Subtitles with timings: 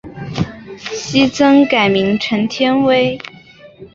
[1.11, 3.19] 昔曾改名陈天崴。